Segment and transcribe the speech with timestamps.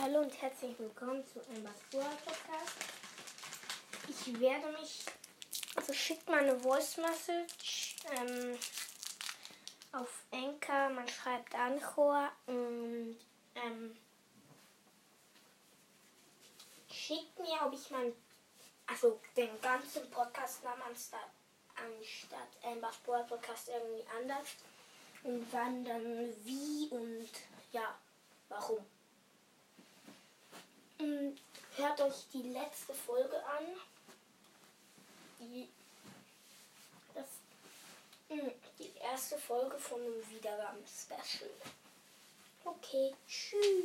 [0.00, 2.76] Hallo und herzlich willkommen zu einem Podcast.
[4.08, 5.04] Ich werde mich,
[5.74, 8.58] also schickt mal eine Voice Message ähm,
[9.92, 13.16] auf Anchor, man schreibt Anchor und
[13.54, 13.96] ähm,
[16.90, 18.12] schickt mir, ob ich mein,
[18.86, 21.18] also den ganzen Podcast namens da
[21.76, 24.56] anstatt ein Basura Podcast irgendwie anders
[25.24, 27.30] und wann dann wie und
[32.06, 33.64] euch die letzte Folge an.
[35.40, 35.68] Die,
[37.14, 37.26] das,
[38.28, 41.50] mh, die erste Folge von einem Wiedergaben-Special.
[42.64, 43.75] Okay, tschüss.